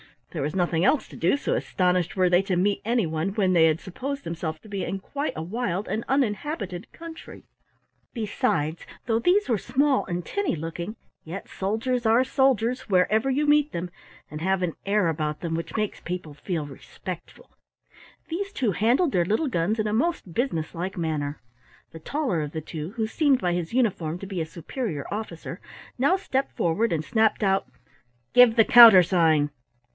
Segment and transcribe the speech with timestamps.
[0.31, 3.51] There was nothing else to do, so astonished were they to meet any one when
[3.53, 7.43] they had supposed themselves to be in quite a wild and uninhabited country.
[8.13, 10.95] Besides, though these were small and tinny looking,
[11.25, 13.91] yet soldiers are soldiers wherever you meet them,
[14.31, 17.51] and have an air about them which makes people feel respectful.
[18.29, 21.41] These two handled their little guns in a most businesslike manner.
[21.91, 25.59] The taller of the two, who seemed by his uniform to be a superior officer,
[25.99, 27.67] now stepped forward and snapped out:
[28.33, 29.51] "Give the countersign!"